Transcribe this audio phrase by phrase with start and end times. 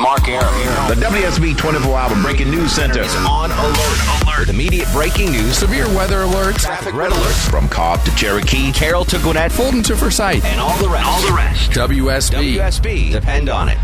[0.00, 0.48] Mark Aram.
[0.88, 4.22] The WSB 24 Hour Breaking News Center is on alert.
[4.24, 4.48] Alert.
[4.48, 9.18] Immediate breaking news, severe weather alerts, traffic red alerts, from Cobb to Cherokee, Carroll to
[9.18, 11.06] Gwinnett, Fulton to Forsyth, and all the rest.
[11.06, 11.70] All the rest.
[11.72, 12.56] WSB.
[12.56, 13.12] WSB.
[13.12, 13.76] Depend on it.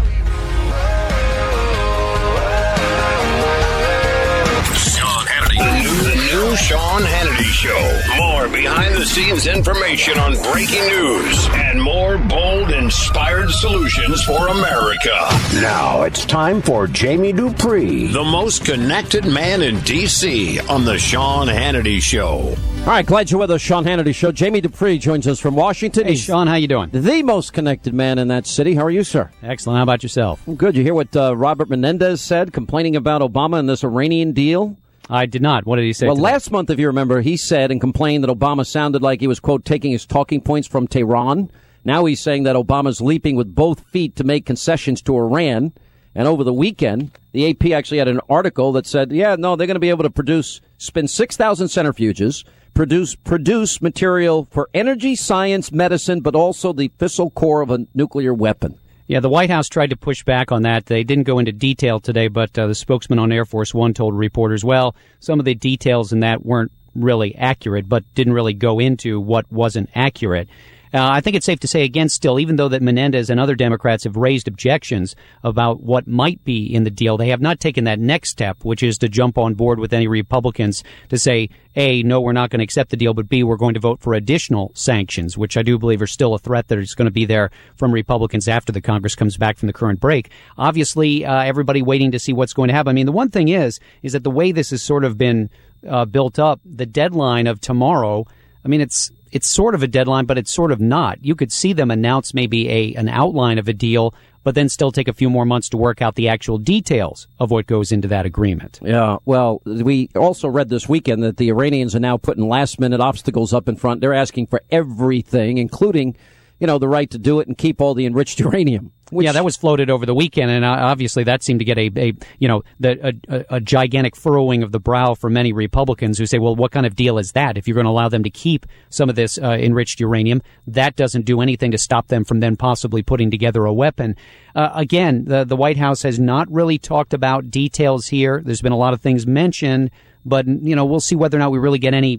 [6.26, 8.16] New, Sean Hannity Show.
[8.16, 15.14] More behind the scenes information on breaking news and more bold, inspired solutions for America.
[15.60, 20.58] Now it's time for Jamie Dupree, the most connected man in D.C.
[20.60, 22.56] on the Sean Hannity Show.
[22.80, 24.32] All right, glad you're with us, Sean Hannity Show.
[24.32, 26.06] Jamie Dupree joins us from Washington.
[26.06, 26.90] Hey, Sean, how you doing?
[26.90, 28.74] The most connected man in that city.
[28.74, 29.30] How are you, sir?
[29.42, 29.76] Excellent.
[29.76, 30.42] How about yourself?
[30.56, 30.76] Good.
[30.76, 34.76] You hear what uh, Robert Menendez said, complaining about Obama and this Iranian deal?
[35.08, 35.66] I did not.
[35.66, 36.06] What did he say?
[36.06, 39.26] Well, last month, if you remember, he said and complained that Obama sounded like he
[39.26, 41.50] was, quote, taking his talking points from Tehran.
[41.84, 45.72] Now he's saying that Obama's leaping with both feet to make concessions to Iran.
[46.16, 49.66] And over the weekend, the AP actually had an article that said, yeah, no, they're
[49.66, 55.70] going to be able to produce, spend 6,000 centrifuges, produce, produce material for energy, science,
[55.70, 58.78] medicine, but also the fissile core of a nuclear weapon.
[59.08, 60.86] Yeah, the White House tried to push back on that.
[60.86, 64.18] They didn't go into detail today, but uh, the spokesman on Air Force One told
[64.18, 68.80] reporters, well, some of the details in that weren't really accurate, but didn't really go
[68.80, 70.48] into what wasn't accurate.
[70.96, 73.54] Uh, I think it's safe to say again still, even though that Menendez and other
[73.54, 75.14] Democrats have raised objections
[75.44, 78.82] about what might be in the deal, they have not taken that next step, which
[78.82, 82.60] is to jump on board with any Republicans to say, A, no, we're not going
[82.60, 85.62] to accept the deal, but B, we're going to vote for additional sanctions, which I
[85.62, 88.72] do believe are still a threat that is going to be there from Republicans after
[88.72, 90.30] the Congress comes back from the current break.
[90.56, 92.88] Obviously, uh, everybody waiting to see what's going to happen.
[92.88, 95.50] I mean, the one thing is, is that the way this has sort of been
[95.86, 98.26] uh, built up, the deadline of tomorrow,
[98.64, 101.24] I mean, it's it's sort of a deadline, but it's sort of not.
[101.24, 104.14] You could see them announce maybe a an outline of a deal,
[104.44, 107.50] but then still take a few more months to work out the actual details of
[107.50, 108.78] what goes into that agreement.
[108.82, 113.00] Yeah, well, we also read this weekend that the Iranians are now putting last minute
[113.00, 114.00] obstacles up in front.
[114.00, 116.16] They're asking for everything, including,
[116.58, 118.92] you know, the right to do it and keep all the enriched uranium.
[119.10, 121.78] Which, yeah, that was floated over the weekend, and uh, obviously that seemed to get
[121.78, 126.18] a, a you know, the, a, a, gigantic furrowing of the brow for many Republicans
[126.18, 127.56] who say, well, what kind of deal is that?
[127.56, 130.96] If you're going to allow them to keep some of this uh, enriched uranium, that
[130.96, 134.16] doesn't do anything to stop them from then possibly putting together a weapon.
[134.56, 138.42] Uh, again, the the White House has not really talked about details here.
[138.44, 139.92] There's been a lot of things mentioned,
[140.24, 142.18] but you know, we'll see whether or not we really get any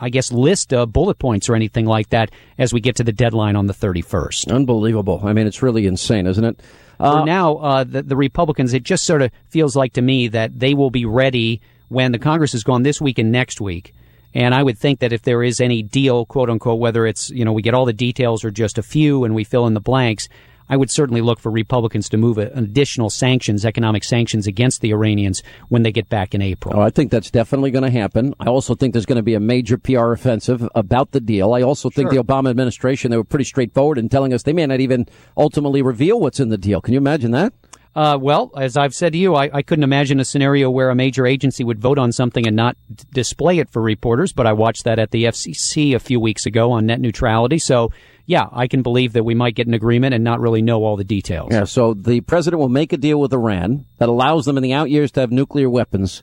[0.00, 3.12] I guess, list of bullet points or anything like that as we get to the
[3.12, 4.52] deadline on the 31st.
[4.52, 5.20] Unbelievable.
[5.24, 6.60] I mean, it's really insane, isn't it?
[7.00, 10.28] Uh, For now, uh, the, the Republicans, it just sort of feels like to me
[10.28, 13.94] that they will be ready when the Congress is gone this week and next week.
[14.34, 17.44] And I would think that if there is any deal, quote unquote, whether it's, you
[17.44, 19.80] know, we get all the details or just a few and we fill in the
[19.80, 20.28] blanks,
[20.68, 25.42] I would certainly look for Republicans to move additional sanctions, economic sanctions against the Iranians
[25.68, 26.74] when they get back in April.
[26.76, 28.34] Oh, I think that's definitely going to happen.
[28.40, 31.54] I also think there's going to be a major PR offensive about the deal.
[31.54, 32.22] I also think Sure.
[32.22, 35.82] the Obama administration, they were pretty straightforward in telling us they may not even ultimately
[35.82, 36.80] reveal what's in the deal.
[36.80, 37.52] Can you imagine that?
[37.96, 40.94] Uh, well, as I've said to you, I, I couldn't imagine a scenario where a
[40.94, 44.32] major agency would vote on something and not d- display it for reporters.
[44.32, 47.58] But I watched that at the FCC a few weeks ago on net neutrality.
[47.58, 47.90] So,
[48.28, 50.96] yeah, I can believe that we might get an agreement and not really know all
[50.96, 51.48] the details.
[51.50, 54.74] Yeah, so the president will make a deal with Iran that allows them in the
[54.74, 56.22] out years to have nuclear weapons.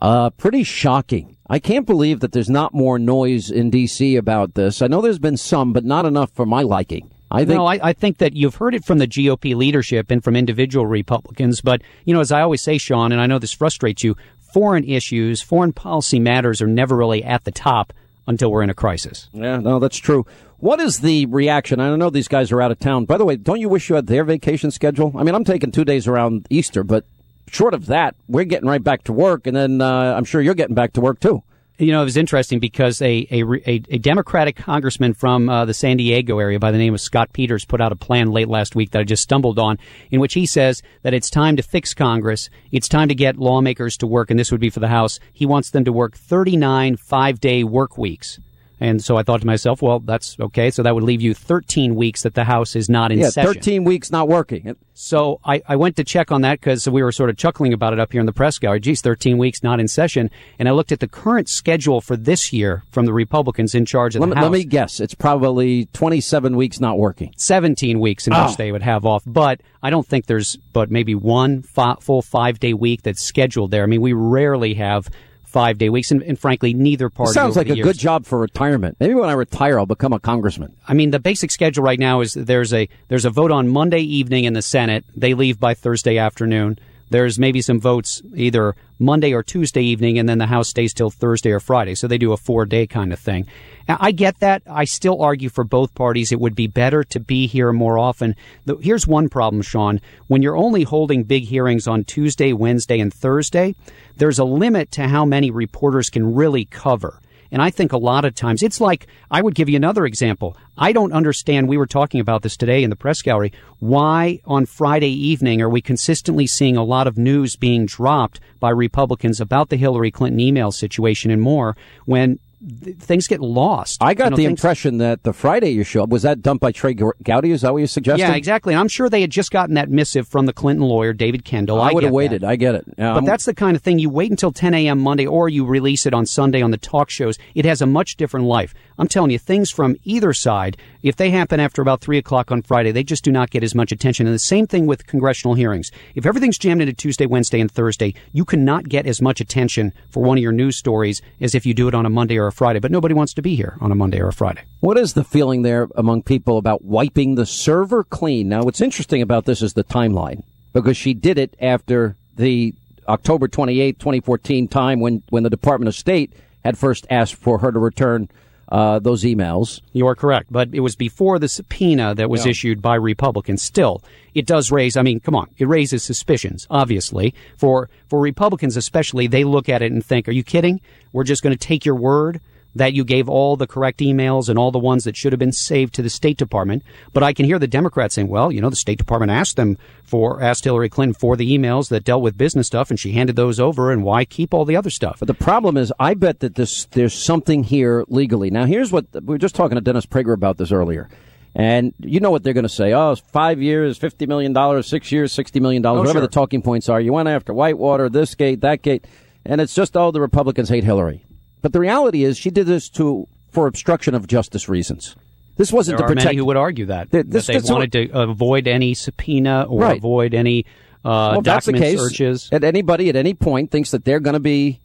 [0.00, 1.36] Uh, pretty shocking.
[1.50, 4.16] I can't believe that there's not more noise in D.C.
[4.16, 4.80] about this.
[4.80, 7.10] I know there's been some, but not enough for my liking.
[7.30, 10.24] I think no, I, I think that you've heard it from the GOP leadership and
[10.24, 11.60] from individual Republicans.
[11.60, 14.16] But, you know, as I always say, Sean, and I know this frustrates you,
[14.54, 17.92] foreign issues, foreign policy matters are never really at the top
[18.26, 19.28] until we're in a crisis.
[19.32, 20.26] Yeah, no, that's true.
[20.62, 21.80] What is the reaction?
[21.80, 23.04] I don't know these guys are out of town.
[23.04, 25.12] By the way, don't you wish you had their vacation schedule?
[25.16, 27.04] I mean, I'm taking two days around Easter, but
[27.48, 30.54] short of that, we're getting right back to work, and then uh, I'm sure you're
[30.54, 31.42] getting back to work too.
[31.78, 35.74] You know, it was interesting because a a, a, a Democratic congressman from uh, the
[35.74, 38.76] San Diego area by the name of Scott Peters put out a plan late last
[38.76, 39.80] week that I just stumbled on,
[40.12, 42.50] in which he says that it's time to fix Congress.
[42.70, 45.18] It's time to get lawmakers to work, and this would be for the House.
[45.32, 48.38] He wants them to work 39 five day work weeks.
[48.82, 50.68] And so I thought to myself, well, that's okay.
[50.72, 53.54] So that would leave you 13 weeks that the House is not in yeah, session.
[53.54, 54.74] 13 weeks not working.
[54.92, 57.92] So I, I went to check on that because we were sort of chuckling about
[57.92, 58.80] it up here in the press gallery.
[58.80, 60.32] Geez, 13 weeks not in session.
[60.58, 64.16] And I looked at the current schedule for this year from the Republicans in charge
[64.16, 64.42] of Let the me, House.
[64.50, 64.98] let me guess.
[64.98, 67.32] It's probably 27 weeks not working.
[67.36, 68.42] 17 weeks in Oh.
[68.42, 68.56] which ah.
[68.58, 69.22] they would have off.
[69.24, 73.70] But I don't think there's but maybe one fi- full five day week that's scheduled
[73.70, 73.84] there.
[73.84, 75.08] I mean, we rarely have
[75.52, 77.32] five day weeks, and, and frankly, neither party.
[77.32, 78.96] Sounds like a years- good job for retirement.
[78.98, 80.74] Maybe when I retire, I'll become a congressman.
[80.88, 84.00] I mean, the basic schedule right now is there's a there's a vote on Monday
[84.00, 85.04] evening in the Senate.
[85.14, 86.78] They leave by Thursday afternoon.
[87.12, 91.10] There's maybe some votes either Monday or Tuesday evening, and then the House stays till
[91.10, 91.94] Thursday or Friday.
[91.94, 93.46] So they do a four day kind of thing.
[93.88, 94.62] Now, I get that.
[94.66, 96.32] I still argue for both parties.
[96.32, 98.34] It would be better to be here more often.
[98.80, 100.00] Here's one problem, Sean.
[100.28, 103.74] When you're only holding big hearings on Tuesday, Wednesday, and Thursday,
[104.16, 107.20] there's a limit to how many reporters can really cover.
[107.52, 110.56] And I think a lot of times it's like I would give you another example.
[110.76, 111.68] I don't understand.
[111.68, 113.52] We were talking about this today in the press gallery.
[113.78, 118.70] Why on Friday evening are we consistently seeing a lot of news being dropped by
[118.70, 121.76] Republicans about the Hillary Clinton email situation and more
[122.06, 122.38] when
[122.84, 123.98] th- things get lost?
[124.02, 126.72] I got You the impression that the Friday you show up was that dumped by
[126.72, 127.50] Trey Gowdy.
[127.50, 128.28] Is that what you're suggesting?
[128.28, 128.74] Yeah, exactly.
[128.74, 131.80] And I'm sure they had just gotten that missive from the Clinton lawyer, David Kendall.
[131.80, 132.14] I would get have that.
[132.16, 132.44] waited.
[132.44, 132.84] I get it.
[132.98, 134.98] Yeah, But I'm- that's the kind of thing you wait until 10 a.m.
[135.00, 137.38] Monday or you release it on Sunday on the talk shows.
[137.54, 138.74] It has a much different life.
[138.98, 142.62] I'm telling you, things from either side, if they happen after about 3 o'clock on
[142.62, 144.26] Friday, they just do not get as much attention.
[144.26, 145.90] And the same thing with congressional hearings.
[146.14, 150.22] If everything's jammed into Tuesday, Wednesday, and Thursday, you cannot get as much attention for
[150.22, 152.51] one of your news stories as if you do it on a Monday or a
[152.52, 152.78] Friday.
[152.78, 154.62] But nobody wants to be here on a Monday or a Friday.
[154.80, 158.48] What is the feeling there among people about wiping the server clean?
[158.48, 162.74] Now, what's interesting about this is the timeline because she did it after the
[163.08, 166.32] October 28, 2014 time when, when the Department of State
[166.64, 168.28] had first asked for her to return
[168.68, 169.80] uh, those emails.
[169.92, 173.62] You are correct, but it was before the subpoena that was issued by Republicans.
[173.62, 174.02] Still,
[174.34, 174.96] it does raise.
[174.96, 176.66] I mean, come on, it raises suspicions.
[176.70, 180.80] Obviously, for for Republicans especially, they look at it and think, "Are you kidding?
[181.12, 182.40] We're just going to take your word."
[182.74, 185.52] That you gave all the correct emails and all the ones that should have been
[185.52, 186.82] saved to the State Department.
[187.12, 189.76] But I can hear the Democrats saying, well, you know, the State Department asked them
[190.04, 193.36] for, asked Hillary Clinton for the emails that dealt with business stuff and she handed
[193.36, 195.18] those over and why keep all the other stuff?
[195.18, 198.50] But the problem is, I bet that this there's something here legally.
[198.50, 201.08] Now, here's what we were just talking to Dennis Prager about this earlier.
[201.54, 202.92] And you know what they're going to say.
[202.92, 206.20] Oh, it's five years, $50 million, six years, $60 million, oh, whatever sure.
[206.22, 207.00] the talking points are.
[207.00, 209.04] You went after Whitewater, this gate, that gate.
[209.44, 211.26] And it's just, oh, the Republicans hate Hillary.
[211.62, 215.16] But the reality is she did this to, for obstruction of justice reasons.
[215.56, 216.26] This wasn't There to are protect.
[216.26, 219.80] many who would argue that, Th- this- that they wanted to avoid any subpoena or
[219.82, 219.98] Right.
[219.98, 220.66] avoid any
[221.04, 222.00] uh, well, if that's the document case.
[222.00, 222.48] searches.
[222.52, 224.78] At anybody at any point thinks that they're going to be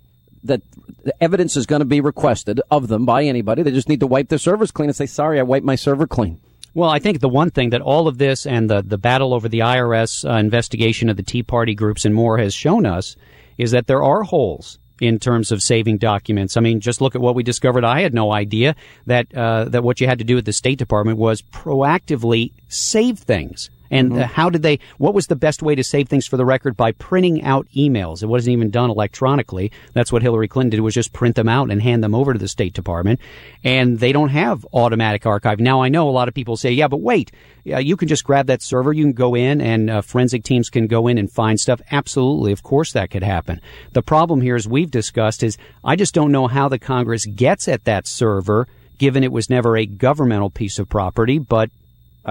[0.43, 0.61] that
[1.03, 3.61] the evidence is going to be requested of them by anybody.
[3.63, 6.07] They just need to wipe their servers clean and say, "Sorry, I wiped my server
[6.07, 6.39] clean."
[6.73, 9.47] Well, I think the one thing that all of this and the, the battle over
[9.49, 13.15] the IRS uh, investigation of the Tea Party groups and more has shown us
[13.57, 16.57] is that there are holes in terms of saving documents.
[16.57, 17.83] I mean, just look at what we discovered.
[17.83, 20.79] I had no idea that uh, that what you had to do at the State
[20.79, 23.69] Department was proactively save things.
[23.89, 24.79] And uh, how did they?
[24.97, 26.75] What was the best way to save things for the record?
[26.75, 28.23] By printing out emails.
[28.23, 29.71] It wasn't even done electronically.
[29.93, 32.39] That's what Hillary Clinton did was just print them out and hand them over to
[32.39, 33.19] the State Department.
[33.63, 35.59] And they don't have automatic archive.
[35.59, 37.31] Now I know a lot of people say, yeah, but wait,
[37.63, 38.93] you can just grab that server.
[38.93, 41.81] You can go in and uh, forensic teams can go in and find stuff.
[41.91, 43.61] Absolutely, of course that could happen.
[43.93, 47.67] The problem here, as we've discussed, is I just don't know how the Congress gets
[47.67, 48.67] at that server,
[48.97, 51.39] given it was never a governmental piece of property.
[51.39, 51.69] But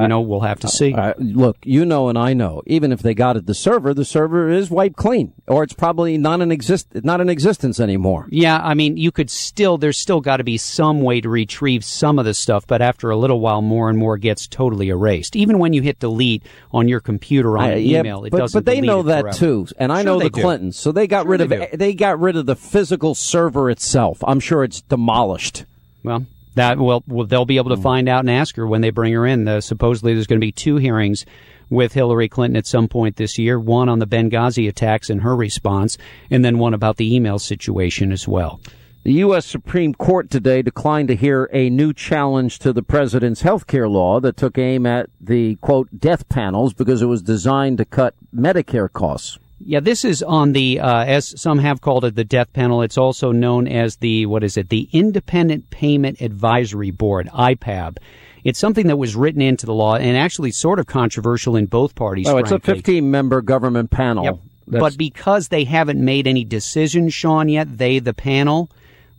[0.00, 0.92] you know, we'll have to see.
[0.94, 2.62] Uh, look, you know, and I know.
[2.66, 6.18] Even if they got at the server, the server is wiped clean, or it's probably
[6.18, 8.26] not in exist not in existence anymore.
[8.30, 11.84] Yeah, I mean, you could still, there's still got to be some way to retrieve
[11.84, 15.36] some of the stuff, but after a little while, more and more gets totally erased.
[15.36, 18.58] Even when you hit delete on your computer on I- yeah, email, it but, doesn't
[18.58, 19.38] but they delete know it that forever.
[19.38, 20.40] too, and I Sure know they the do.
[20.42, 21.76] Clintons, so they got Sure rid they of do.
[21.76, 24.22] they got rid of the physical server itself.
[24.26, 25.64] I'm sure it's demolished.
[26.02, 26.26] Well,
[26.56, 27.76] that well, well, they'll be able Hmm.
[27.76, 29.46] to find out and ask her when they bring her in.
[29.46, 31.24] Uh, supposedly, there's going to be two hearings
[31.70, 33.58] with Hillary Clinton at some point this year.
[33.58, 35.96] One on the Benghazi attacks and her response,
[36.30, 38.60] and then one about the email situation as well.
[39.04, 39.46] The U.S.
[39.46, 44.18] Supreme Court today declined to hear a new challenge to the president's health care law
[44.18, 48.92] that took aim at the, quote, death panels because it was designed to cut Medicare
[48.92, 49.38] costs.
[49.58, 52.82] Yeah, this is on the, uh, as some have called it, the death panel.
[52.82, 57.96] It's also known as the, what is it, the Independent Payment Advisory Board, IPAB.
[58.44, 61.94] It's something that was written into the law and actually sort of controversial in both
[61.94, 62.28] parties.
[62.28, 64.24] Oh, it's a 15 member government panel.
[64.24, 64.38] Yep.
[64.68, 68.70] But because they haven't made any decisions, Sean, yet, they, the panel,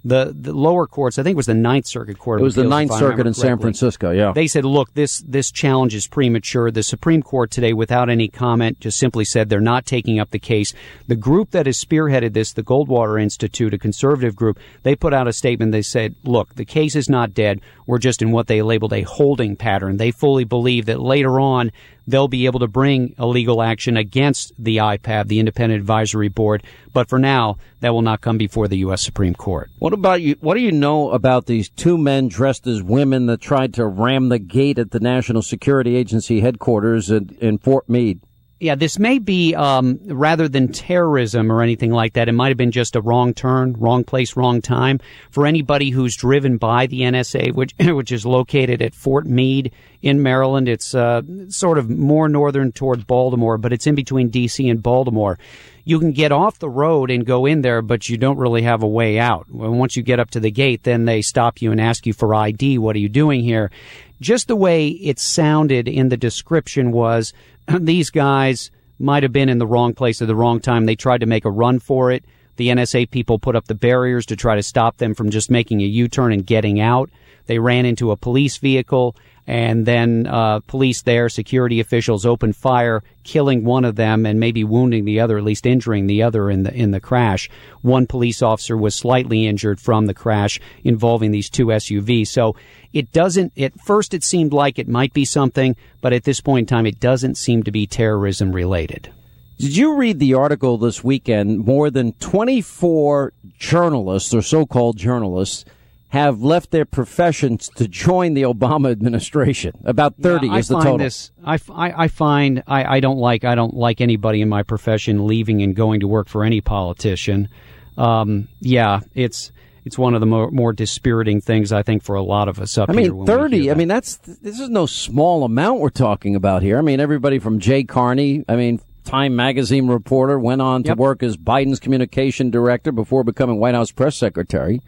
[0.06, 2.40] the, the lower courts, I think it was the Ninth Circuit Court.
[2.40, 3.58] it of was the Ninth Circuit in San.
[3.58, 4.32] Francisco, yeah.
[4.34, 6.72] They said, look, this, this challenge is premature.
[6.72, 10.40] The Supreme Court today, without any comment, just simply said they're not taking up the
[10.40, 10.74] case.
[11.08, 15.28] The group that has spearheaded this, the Goldwater Institute, a conservative group, they put out
[15.28, 15.72] a statement.
[15.72, 17.62] They said, look, the case is not dead.
[17.86, 19.98] We're just in what they labeled a holding pattern.
[19.98, 21.72] They fully believe that later on,
[22.08, 26.64] they'll be able to bring a legal action against the IPAB, the Independent Advisory Board.
[26.94, 29.04] But for now, that will not come before the U.S.
[29.04, 29.70] Supreme Court.
[29.80, 30.36] What about you?
[30.40, 34.30] What do you know about these two men dressed as women that tried to ram
[34.30, 38.22] the gate at the National Security Agency headquarters in, in Fort Meade?
[38.60, 42.28] Yeah, this may be um, rather than terrorism or anything like that.
[42.28, 45.00] It might have been just a wrong turn, wrong place, wrong time.
[45.30, 49.72] For anybody who's driven by the NSA, which which is located at Fort Meade
[50.02, 54.68] in Maryland, it's uh, sort of more northern toward Baltimore, but it's in between D.C.
[54.68, 55.38] and Baltimore.
[55.84, 58.82] You can get off the road and go in there, but you don't really have
[58.82, 59.50] a way out.
[59.50, 62.36] Once you get up to the gate, then they stop you and ask you for
[62.36, 62.80] ID.
[62.80, 63.72] What are you doing here?
[64.20, 67.34] Just the way it sounded in the description was
[67.80, 70.86] these guys might have been in the wrong place at the wrong time.
[70.86, 72.26] They tried to make a run for it.
[72.56, 75.82] The NSA people put up the barriers to try to stop them from just making
[75.82, 77.10] a U-turn and getting out.
[77.48, 79.16] They ran into a police vehicle
[79.48, 84.66] and then uh, police there, security officials opened fire, killing one of them and maybe
[84.66, 87.50] wounding the other, at least injuring the other in the in the crash.
[87.82, 92.28] One police officer was slightly injured from the crash involving these two SUVs.
[92.28, 92.58] So
[92.92, 93.58] it doesn't.
[93.58, 96.86] At first, it seemed like it might be something, but at this point in time,
[96.86, 99.14] it doesn't seem to be terrorism related.
[99.60, 101.66] Did you read the article this weekend?
[101.66, 105.66] More than 24 journalists or so-called journalists
[106.10, 109.74] have left their professions to join the Obama administration.
[109.84, 110.98] About 30 yeah, is the total.
[111.00, 114.64] This, I, I, I find I, I don't like I don't like anybody in my
[114.64, 117.50] profession leaving and going to work for any politician.
[117.98, 119.52] Um, yeah, it's
[119.88, 122.78] it's one of the more, more dispiriting things I think for a lot of us
[122.78, 126.36] up I mean, we 30, I mean, that's, this is no small amount we're talking
[126.36, 126.78] about here.
[126.78, 130.98] I mean, everybody from Jay Carney, I mean, Time magazine reporter, went on to Yep.
[130.98, 134.82] work as Biden's communication director before becoming White House press secretary.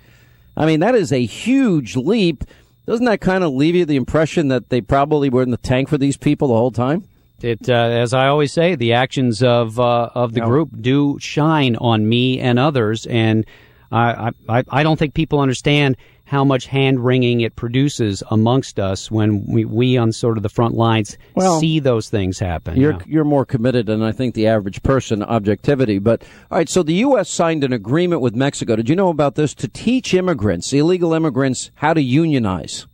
[0.60, 2.44] I mean, that is a huge leap.
[2.86, 5.88] Doesn't that kind of leave you the impression that they probably were in the tank
[5.88, 7.08] for these people the whole time?
[7.42, 11.78] It, uh, as I always say, the actions of uh, of the group do shine
[11.78, 13.46] on me and others, and
[13.92, 15.96] I, I I don't think people understand
[16.30, 20.50] how much hand wringing it produces amongst us when we, we on sort of the
[20.50, 22.80] front lines Well, see those things happen.
[22.80, 23.00] You're Yeah.
[23.08, 25.24] you're more committed than I think the average person.
[25.24, 26.22] Objectivity, but
[26.52, 26.70] all right.
[26.70, 27.30] So the U.S.
[27.30, 28.76] signed an agreement with Mexico.
[28.76, 29.56] Did you know about this?
[29.56, 32.86] To teach immigrants, illegal immigrants, how to unionize.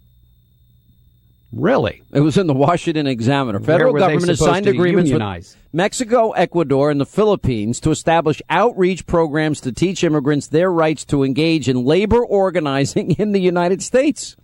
[1.56, 2.02] Really?
[2.12, 3.62] It was in the Washington Examiner.
[3.62, 5.56] Federal government has signed agreements unionize?
[5.56, 11.06] with Mexico, Ecuador, and the Philippines to establish outreach programs to teach immigrants their rights
[11.06, 14.36] to engage in labor organizing in the United States.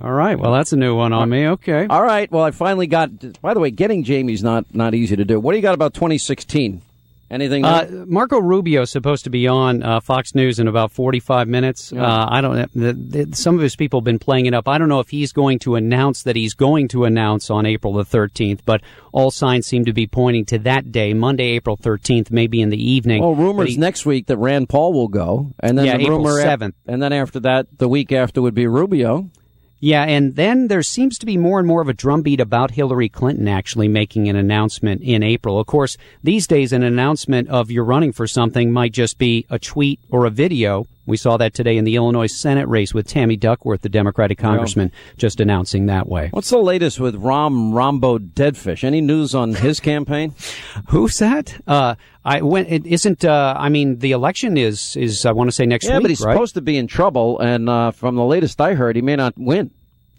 [0.00, 0.38] All right.
[0.38, 1.48] Well, that's a new one on me.
[1.48, 1.86] Okay.
[1.88, 2.30] All right.
[2.30, 3.40] Well, I finally got.
[3.40, 5.40] By the way, getting Jamie's not not easy to do.
[5.40, 6.82] What do you got about 2016?
[7.28, 7.64] Anything?
[7.64, 11.92] Uh, Marco Rubio is supposed to be on uh, Fox News in about 45 minutes.
[11.92, 12.72] Uh, I don't.
[12.72, 14.68] The, the, some of his people have been playing it up.
[14.68, 17.94] I don't know if he's going to announce that he's going to announce on April
[17.94, 18.80] the 13th, but
[19.12, 22.80] all signs seem to be pointing to that day, Monday, April 13th, maybe in the
[22.90, 23.22] evening.
[23.22, 26.18] Well, rumors he- next week that Rand Paul will go, and then Yeah, the April
[26.18, 26.74] rumor, 7th.
[26.86, 29.30] and then after that, the week after would be Rubio.
[29.78, 33.10] Yeah, and then there seems to be more and more of a drumbeat about Hillary
[33.10, 35.60] Clinton actually making an announcement in April.
[35.60, 39.58] Of course, these days an announcement of you're running for something might just be a
[39.58, 40.86] tweet or a video.
[41.06, 44.90] We saw that today in the Illinois Senate race with Tammy Duckworth, the Democratic congressman,
[45.16, 46.28] just announcing that way.
[46.32, 48.82] What's the latest with Rom Rombo Deadfish?
[48.84, 50.34] Any news on his campaign?
[50.88, 51.60] Who's that?
[51.66, 51.94] Uh,
[52.24, 53.24] I when it isn't.
[53.24, 56.10] Uh, I mean, the election is is I want to say next Yeah, week, but
[56.10, 56.32] he's right?
[56.34, 59.34] supposed to be in trouble, and uh, from the latest I heard, he may not
[59.36, 59.70] win.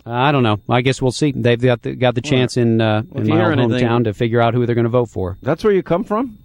[0.05, 0.61] I don't know.
[0.69, 1.33] I guess we'll see.
[1.35, 4.39] They've got the, got the chance in uh, in my old anything- hometown to figure
[4.39, 5.37] out who they're going to vote for.
[5.41, 6.37] That's where you come from.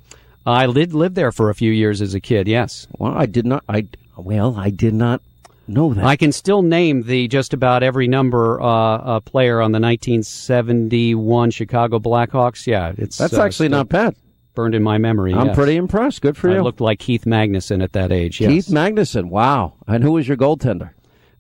[0.45, 2.49] I did live there for a few years as a kid.
[2.49, 3.63] Yes, Well, I did not.
[3.69, 5.23] I well, I did not
[5.66, 6.04] know that.
[6.04, 11.50] I can still name the just about every number uh, uh, player on the 1971
[11.50, 12.66] Chicago Blackhawks.
[12.66, 14.14] Yeah, it's That's uh, actually not bad.
[14.54, 15.33] burned in my memory.
[15.35, 15.57] I'm yes.
[15.57, 16.21] pretty impressed.
[16.23, 16.54] Good for you.
[16.54, 18.40] I you, looked like Keith Magnuson at that age.
[18.40, 18.50] Yes.
[18.50, 19.28] Keith Magnuson.
[19.31, 19.75] Wow.
[19.87, 20.90] And who was your goaltender?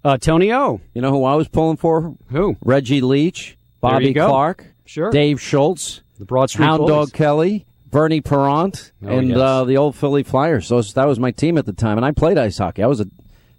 [0.04, 0.80] uh, Tony O.
[0.94, 2.14] You know who I was pulling for?
[2.30, 2.56] Who?
[2.64, 4.12] Reggie Leach, Bobby.
[4.14, 5.10] Clarke, Sure.
[5.10, 6.86] Dave Schultz, The Broad Street Hound.
[6.88, 9.38] Dog Kelly, Bernie Parent, Oh, and yes.
[9.38, 10.66] uh, the old Philly Flyers.
[10.66, 12.82] So that was my team at the time, and I played ice hockey.
[12.82, 13.06] I was a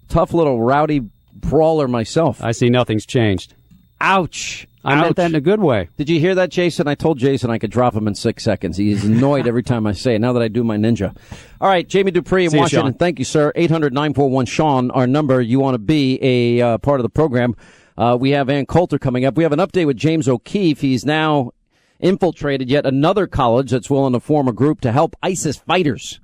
[0.08, 1.00] tough little rowdy
[1.32, 2.42] brawler myself.
[2.44, 3.54] I see nothing's changed.
[4.00, 4.66] Ouch!
[4.84, 5.02] I Ouch.
[5.04, 5.88] meant that in a good way.
[5.96, 6.86] Did you hear that, Jason?
[6.88, 8.76] I told Jason I could drop him in six seconds.
[8.76, 10.18] He's annoyed every time I say it.
[10.20, 11.16] Now that I do my ninja.
[11.60, 12.92] All right, Jamie Dupree in See Washington.
[12.92, 12.98] Sean.
[12.98, 13.50] Thank you, sir.
[13.56, 15.40] 800-941 Sean, our number.
[15.40, 17.56] You want to be a uh, part of the program.
[17.96, 19.36] Uh, we have Ann Coulter coming up.
[19.36, 20.80] We have an update with James O'Keefe.
[20.80, 21.52] He's now
[22.00, 26.20] infiltrated yet another college that's willing to form a group to help ISIS fighters.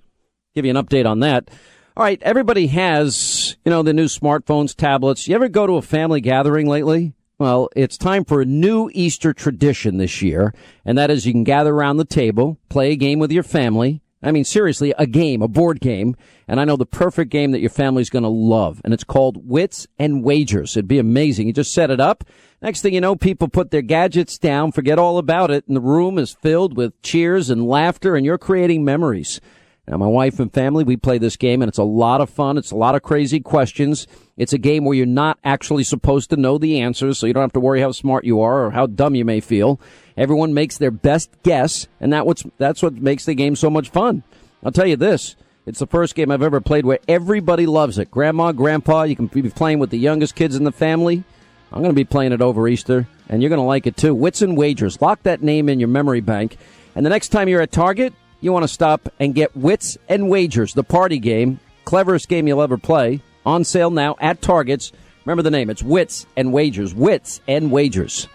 [0.55, 1.49] Give you an update on that.
[1.97, 5.29] All right, everybody has, you know, the new smartphones, tablets.
[5.29, 7.15] You ever go to a family gathering lately?
[7.39, 11.45] Well, it's time for a new Easter tradition this year, and that is you can
[11.45, 14.03] gather around the table, play a game with your family.
[14.23, 16.15] I mean, seriously, a game, a board game.
[16.47, 18.81] And I know the perfect game that your family's going to love.
[18.85, 20.77] And it's called Wits and Wagers.
[20.77, 21.47] It'd be amazing.
[21.47, 22.25] You just set it up.
[22.61, 25.81] Next thing you know, people put their gadgets down, forget all about it, and the
[25.81, 29.41] room is filled with cheers and laughter, and you're creating memories.
[29.89, 32.59] Now, my wife and family, we play this game, and it's a lot of fun.
[32.59, 34.07] It's a lot of crazy questions.
[34.37, 37.43] It's a game where you're not actually supposed to know the answers, so you don't
[37.43, 39.81] have to worry how smart you are or how dumb you may feel.
[40.17, 43.89] Everyone makes their best guess, and that what's, that's what makes the game so much
[43.89, 44.23] fun.
[44.63, 45.35] I'll tell you this.
[45.67, 48.11] It's the first game I've ever played where everybody loves it.
[48.11, 51.25] Grandma, grandpa, you can be playing with the youngest kids in the family.
[51.73, 54.15] I'm going to be playing it over Easter, and you're going to like it too.
[54.15, 55.01] Wits and Wagers.
[55.01, 56.57] Lock that name in your memory bank.
[56.95, 60.29] And the next time you're at Target, you want to stop and get Wits and
[60.29, 64.93] Wagers, the party game, cleverest game you'll ever play, on sale now at Targets.
[65.25, 65.71] Remember the name.
[65.71, 66.95] It's Wits and Wagers.
[66.95, 68.27] Wits and Wagers.